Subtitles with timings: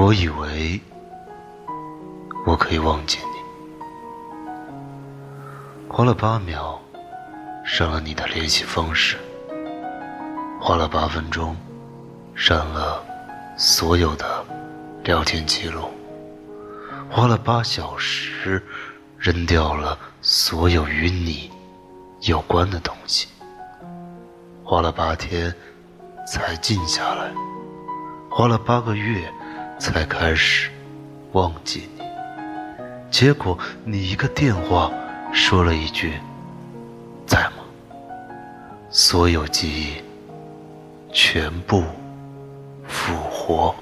[0.00, 0.80] 我以为
[2.46, 3.42] 我可以忘记你，
[5.88, 6.80] 花了八秒
[7.64, 9.16] 删了你的联系方式，
[10.60, 11.56] 花了八分钟
[12.36, 13.04] 删了
[13.56, 14.44] 所有的
[15.02, 15.90] 聊天记录，
[17.10, 18.62] 花了八小时
[19.18, 21.50] 扔掉了所有与你
[22.20, 23.26] 有关的东西，
[24.62, 25.52] 花了八天
[26.24, 27.32] 才静下来，
[28.30, 29.28] 花了八个月。
[29.78, 30.70] 才开始
[31.32, 32.04] 忘记你，
[33.10, 34.90] 结果你一个电话
[35.32, 36.14] 说了一句
[37.26, 37.62] “在吗”，
[38.90, 39.94] 所有记忆
[41.12, 41.84] 全部
[42.86, 43.74] 复活。